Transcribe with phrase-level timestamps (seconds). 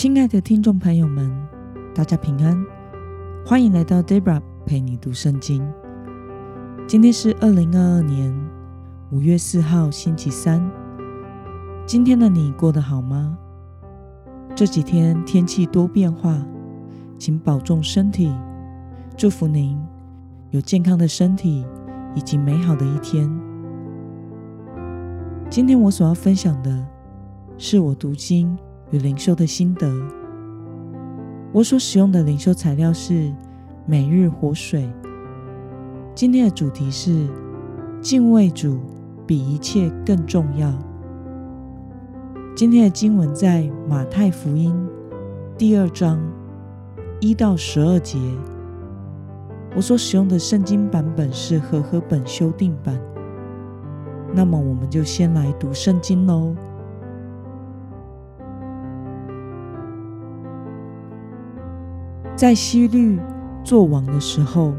[0.00, 1.30] 亲爱的听众朋友们，
[1.94, 2.58] 大家平安，
[3.44, 5.62] 欢迎来到 Debra 陪你读圣经。
[6.86, 8.34] 今天是二零二二年
[9.10, 10.66] 五月四号，星期三。
[11.84, 13.36] 今天的你过得好吗？
[14.56, 16.42] 这几天天气多变化，
[17.18, 18.34] 请保重身体。
[19.18, 19.78] 祝福您
[20.48, 21.62] 有健康的身体
[22.14, 23.30] 以及美好的一天。
[25.50, 26.86] 今天我所要分享的
[27.58, 28.56] 是我读经
[28.90, 29.90] 与灵修的心得。
[31.52, 33.32] 我所使用的灵修材料是
[33.86, 34.88] 每日活水。
[36.14, 37.28] 今天的主题是
[38.00, 38.78] 敬畏主
[39.26, 40.72] 比一切更重要。
[42.54, 44.74] 今天的经文在马太福音
[45.56, 46.20] 第二章
[47.20, 48.18] 一到十二节。
[49.74, 53.00] 我所使用的圣经版本是和合本修订版。
[54.34, 56.54] 那么，我们就先来读圣经喽。
[62.36, 63.18] 在希律
[63.62, 64.72] 做王的时候，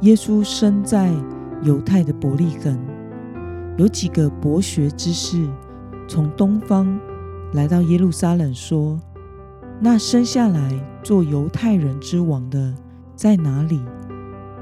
[0.00, 1.12] 耶稣生在
[1.62, 2.78] 犹太的伯利恒。
[3.76, 5.46] 有几个博学之士
[6.08, 6.98] 从东方
[7.52, 8.98] 来到耶路撒冷，说
[9.78, 12.74] ：“那生下来做犹太人之王的
[13.14, 13.80] 在哪里？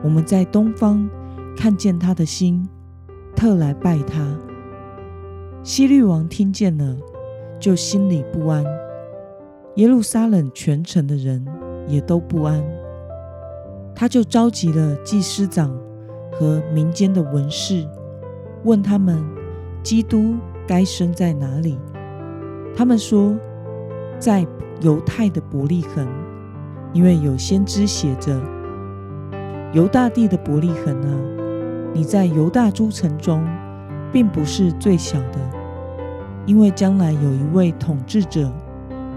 [0.03, 1.09] 我们在东方
[1.57, 2.69] 看见他的心，
[3.35, 4.37] 特来拜他。”
[5.63, 6.97] 希律王听见了，
[7.59, 8.65] 就心里不安。
[9.77, 11.47] 耶路撒冷全城的人。
[11.87, 12.63] 也都不安，
[13.95, 15.75] 他就召集了祭司长
[16.33, 17.87] 和民间的文士，
[18.65, 19.25] 问他们：
[19.83, 20.35] 基督
[20.67, 21.79] 该生在哪里？
[22.77, 23.35] 他们说，
[24.19, 24.47] 在
[24.81, 26.07] 犹太的伯利恒，
[26.93, 28.39] 因为有先知写着：
[29.73, 31.11] 犹大地的伯利恒啊，
[31.95, 33.43] 你在犹大诸城中，
[34.13, 35.39] 并不是最小的，
[36.45, 38.53] 因为将来有一位统治者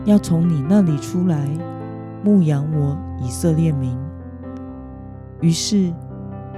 [0.05, 1.49] 要从你那里出来。
[2.23, 3.97] 牧养我以色列民。
[5.41, 5.93] 于是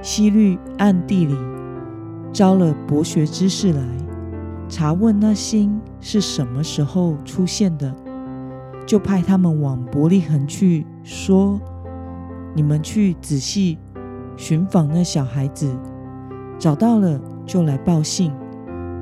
[0.02, 1.38] 希律暗地里
[2.34, 3.84] 招了博学之士来
[4.68, 7.94] 查问那星是什么时候出现的，
[8.88, 11.60] 就派他们往伯利恒去，说
[12.56, 13.78] ：“你们去仔细
[14.38, 15.78] 寻访那小孩子，
[16.58, 18.32] 找到了就来报信，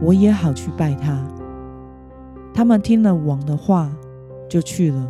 [0.01, 1.23] 我也好去拜他。”
[2.53, 3.89] 他们听了王的话，
[4.49, 5.07] 就去了。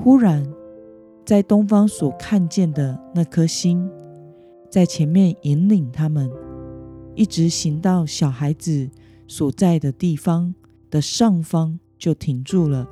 [0.00, 0.46] 忽然，
[1.26, 3.90] 在东方所看见的那颗星，
[4.70, 6.30] 在前面引领他们，
[7.16, 8.88] 一直行到小孩子
[9.26, 10.54] 所在的地方
[10.88, 12.88] 的上方，就停住了。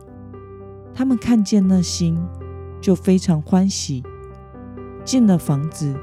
[0.92, 2.18] 他们看见那星，
[2.80, 4.02] 就非常欢喜。
[5.04, 5.94] 进了房子，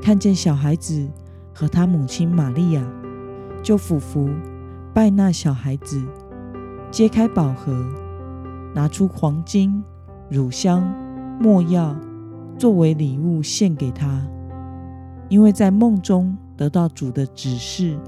[0.00, 1.10] 看见小孩子
[1.52, 2.88] 和他母亲玛利亚，
[3.64, 4.30] 就俯伏
[4.94, 6.00] 拜那小孩子，
[6.88, 7.84] 揭开宝盒，
[8.72, 9.82] 拿出黄金。
[10.30, 10.88] 乳香、
[11.40, 11.96] 没药
[12.56, 14.24] 作为礼物献给他，
[15.28, 17.98] 因为在梦中得到主的指示，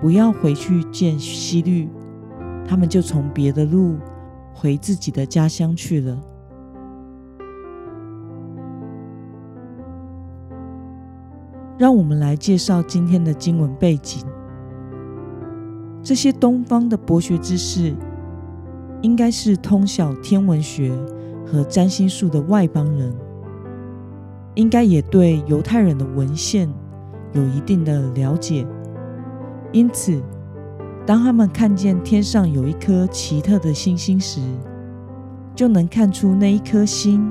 [0.00, 1.90] 不要回去见希律，
[2.66, 3.96] 他们就从别的路
[4.54, 6.18] 回自己的家乡去了。
[11.76, 14.24] 让我们来介绍今天的经文背景。
[16.02, 17.94] 这些东方的博学之士，
[19.02, 20.90] 应该是通晓天文学。
[21.50, 23.14] 和占星术的外邦人，
[24.54, 26.68] 应该也对犹太人的文献
[27.32, 28.66] 有一定的了解，
[29.72, 30.22] 因此，
[31.06, 34.40] 当他们看见天上有一颗奇特的星星时，
[35.54, 37.30] 就能看出那一颗星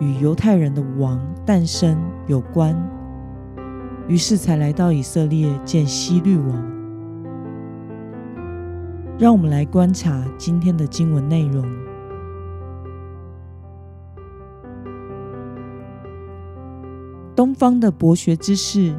[0.00, 2.74] 与犹太人的王诞生有关，
[4.06, 6.74] 于是才来到以色列见希律王。
[9.18, 11.83] 让我们来观察今天的经文内容。
[17.36, 18.94] 东方的博学之士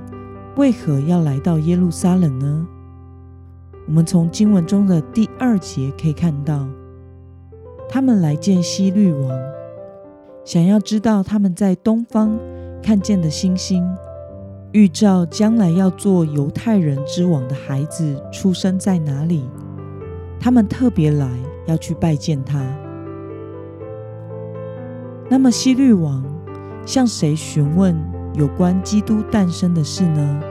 [0.57, 2.67] 为何要来到耶路撒冷呢？
[3.87, 6.67] 我们从经文中的第二节可以看到，
[7.87, 9.29] 他们来见希律王，
[10.43, 12.37] 想要知道他们在东方
[12.83, 13.87] 看见的星星，
[14.73, 19.49] 预兆将来要做犹太人之王的孩子出生在哪里。
[20.39, 21.29] 他们特别来
[21.67, 22.61] 要去拜见他。
[25.29, 26.23] 那么希律王
[26.85, 28.14] 向谁询问？
[28.37, 30.41] 有关基督诞生的事呢？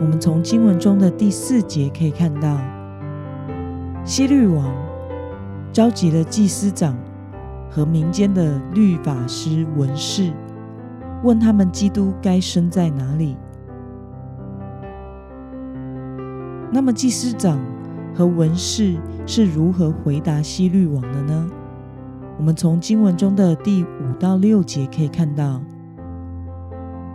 [0.00, 2.58] 我们从经文中的第四节可以看到，
[4.04, 4.68] 希律王
[5.72, 6.96] 召集了祭司长
[7.70, 10.32] 和民间的律法师文士，
[11.22, 13.36] 问他们基督该生在哪里。
[16.72, 17.60] 那么祭司长
[18.12, 21.48] 和文士是如何回答希律王的呢？
[22.38, 25.62] 我们从经文中的第五到六节可以看到，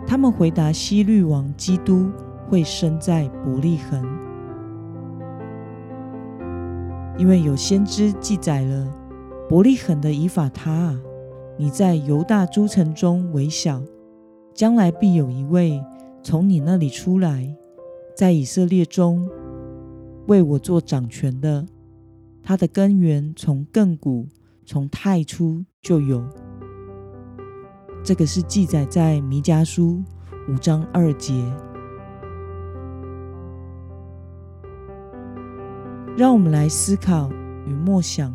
[0.08, 2.10] 他们回答希律王基督
[2.48, 4.02] 会生在伯利恒，
[7.18, 8.90] 因为有先知记载了
[9.50, 10.98] 伯利恒的以法他啊，
[11.58, 13.82] 你在犹大诸城中为小，
[14.54, 15.78] 将来必有一位
[16.22, 17.54] 从你那里出来，
[18.16, 19.28] 在以色列中
[20.26, 21.66] 为我做掌权的，
[22.42, 24.26] 他的根源从亘古。
[24.70, 26.22] 从太初就有，
[28.08, 30.02] 这个是记载在弥迦书
[30.48, 31.44] 五章二节。
[36.16, 37.28] 让我们来思考
[37.66, 38.34] 与默想：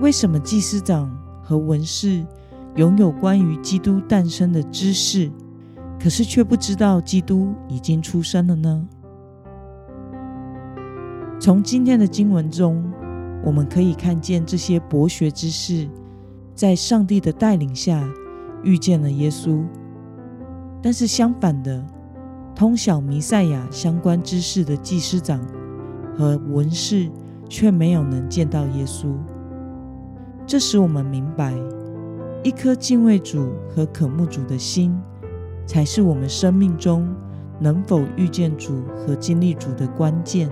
[0.00, 2.24] 为什么祭司长和文士
[2.76, 5.30] 拥有关于基督诞生的知识，
[6.00, 8.88] 可是却不知道基督已经出生了呢？
[11.38, 12.82] 从今天的经文中。
[13.44, 15.86] 我们可以看见这些博学之士，
[16.54, 18.08] 在上帝的带领下
[18.62, 19.64] 遇见了耶稣。
[20.82, 21.84] 但是相反的，
[22.54, 25.40] 通晓弥赛亚相关知识的祭司长
[26.16, 27.10] 和文士
[27.48, 29.08] 却没有能见到耶稣。
[30.46, 31.54] 这使我们明白，
[32.42, 34.94] 一颗敬畏主和渴慕主的心，
[35.66, 37.08] 才是我们生命中
[37.58, 40.50] 能否遇见主和经历主的关键。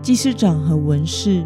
[0.00, 1.44] 祭司长和文士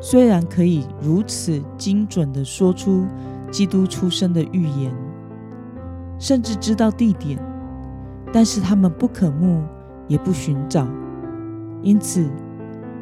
[0.00, 3.06] 虽然可以如此精准地说出
[3.50, 4.94] 基督出生的预言，
[6.18, 7.38] 甚至知道地点，
[8.32, 9.62] 但是他们不可慕，
[10.06, 10.86] 也不寻找，
[11.82, 12.30] 因此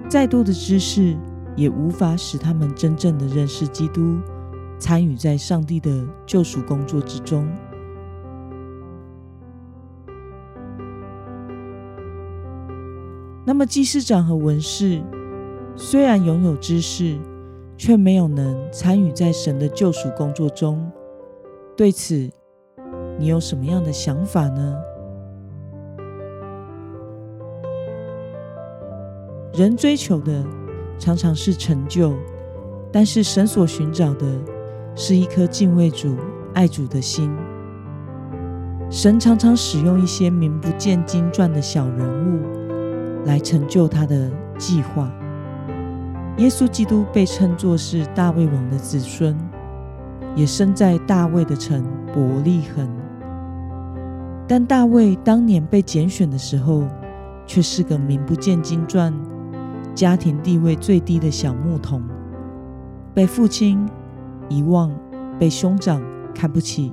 [0.09, 1.17] 再多的知识
[1.55, 4.19] 也无法使他们真正的认识基督，
[4.79, 7.47] 参与在上帝的救赎工作之中。
[13.45, 15.01] 那么，祭司长和文士
[15.77, 17.19] 虽然拥有知识，
[17.77, 20.91] 却没有能参与在神的救赎工作中。
[21.77, 22.31] 对此，
[23.19, 24.77] 你有什么样的想法呢？
[29.53, 30.45] 人追求的
[30.99, 32.15] 常常是成就，
[32.91, 34.27] 但是神所寻找的
[34.95, 36.17] 是一颗敬畏主、
[36.55, 37.31] 爱主的心。
[38.91, 42.57] 神常常使用一些名不见经传的小人物。
[43.27, 45.13] 来成就他的计划。
[46.39, 49.35] 耶稣基督被称作是大卫王的子孙，
[50.35, 52.89] 也生在大卫的城伯利恒。
[54.47, 56.85] 但大卫当年被拣选的时候，
[57.47, 59.13] 却是个名不见经传、
[59.95, 62.03] 家庭地位最低的小牧童，
[63.15, 63.89] 被父亲
[64.51, 64.93] 遗忘，
[65.39, 66.03] 被兄长
[66.35, 66.93] 看不起。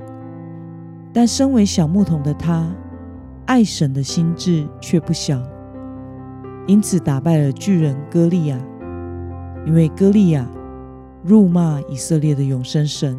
[1.12, 2.66] 但身为小牧童的他，
[3.46, 5.38] 爱神的心智却不小。
[6.66, 8.58] 因此打败了巨人歌利亚，
[9.66, 10.50] 因为歌利亚
[11.24, 13.18] 辱骂以色列的永生神。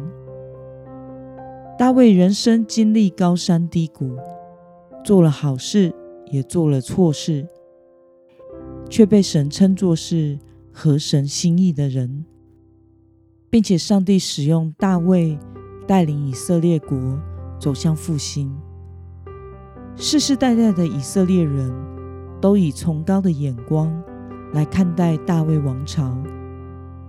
[1.77, 4.15] 大卫人生经历高山低谷，
[5.03, 5.93] 做了好事，
[6.31, 7.47] 也做了错事，
[8.89, 10.39] 却被神称作是
[10.71, 12.25] 合神心意的人，
[13.49, 15.37] 并且上帝使用大卫
[15.87, 17.19] 带领以色列国
[17.59, 18.55] 走向复兴，
[19.95, 21.73] 世世代代的以色列人。
[22.41, 23.91] 都以崇高的眼光
[24.53, 26.15] 来看待大卫王朝，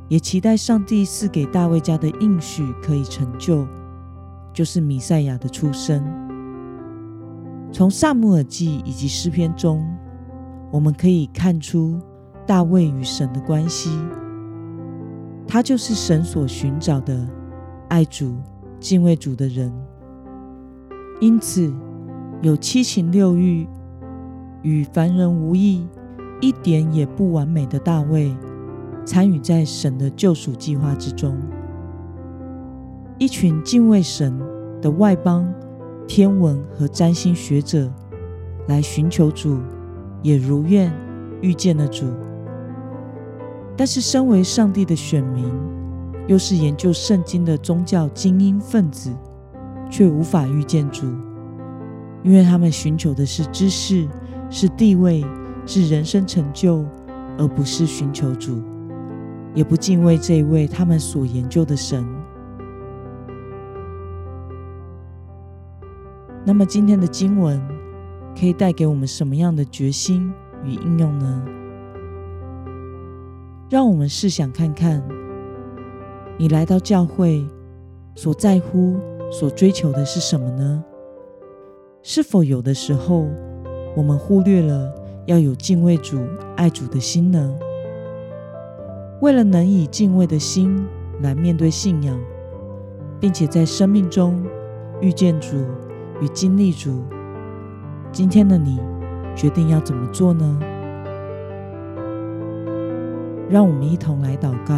[0.08, 3.66] 也期待上帝赐给大卫家的应许可以成就，
[4.52, 6.04] 就是弥赛亚的出生。
[7.72, 9.84] 从萨姆尔记以及诗篇中，
[10.70, 12.00] 我们可以看出
[12.46, 13.90] 大卫与神的关系，
[15.46, 17.28] 他就是神所寻找的
[17.88, 18.36] 爱主、
[18.78, 19.72] 敬畏主的人。
[21.20, 21.72] 因此，
[22.42, 23.66] 有七情六欲。
[24.62, 25.86] 与凡人无异，
[26.40, 28.34] 一点也不完美的大卫，
[29.06, 31.34] 参与在神的救赎计划之中。
[33.16, 34.38] 一群敬畏神
[34.82, 35.50] 的外邦
[36.06, 37.90] 天文和占星学者
[38.68, 39.58] 来寻求主，
[40.20, 40.92] 也如愿
[41.40, 42.04] 遇见了主。
[43.74, 45.50] 但是，身为上帝的选民，
[46.26, 49.10] 又是研究圣经的宗教精英分子，
[49.88, 51.06] 却无法遇见主，
[52.22, 54.06] 因为他们寻求的是知识。
[54.48, 55.26] 是地位，
[55.66, 56.84] 是人生成就，
[57.36, 58.62] 而不是寻求主，
[59.56, 62.06] 也不敬畏这一位他们所研究的神。
[66.44, 67.60] 那么，今天的经文
[68.38, 70.32] 可以带给我们什么样的决心
[70.62, 71.44] 与应用呢？
[73.68, 75.02] 让我们试想看看，
[76.38, 77.44] 你来到教会
[78.14, 79.00] 所在乎、
[79.32, 80.84] 所追求的是什么呢？
[82.02, 83.26] 是否有的时候？
[83.96, 84.94] 我们忽略了
[85.24, 86.20] 要有敬畏主、
[86.54, 87.58] 爱主的心呢？
[89.20, 90.86] 为了能以敬畏的心
[91.22, 92.18] 来面对信仰，
[93.18, 94.44] 并且在生命中
[95.00, 95.56] 遇见主
[96.20, 97.02] 与经历主，
[98.12, 98.78] 今天的你
[99.34, 100.58] 决定要怎么做呢？
[103.48, 104.74] 让我们一同来祷告。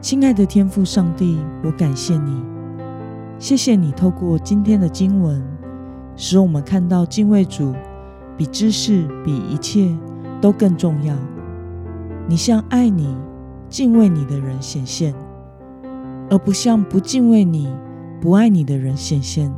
[0.00, 2.40] 亲爱的天父上帝，我感谢你，
[3.40, 5.44] 谢谢你透过今天的经文，
[6.14, 7.74] 使我们看到敬畏主
[8.40, 9.94] 比知识、比一切
[10.40, 11.14] 都更重要。
[12.26, 13.14] 你向爱你、
[13.68, 15.14] 敬畏你的人显现，
[16.30, 17.70] 而不向不敬畏你、
[18.18, 19.52] 不爱你的人显现。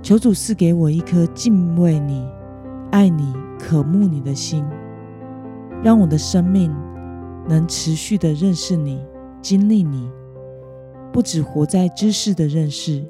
[0.00, 2.24] 求主赐给我一颗敬畏你。
[2.92, 4.64] 爱你、渴慕你的心，
[5.82, 6.72] 让我的生命
[7.48, 9.04] 能持续的认识你、
[9.42, 10.08] 经历你，
[11.12, 13.04] 不只活在知识的认识。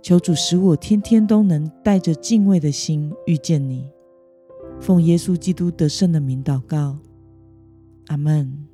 [0.00, 3.88] 求主使我天天都能带着敬畏的心遇见你。
[4.80, 6.98] 奉耶稣基督得胜的名祷告，
[8.06, 8.67] 阿门。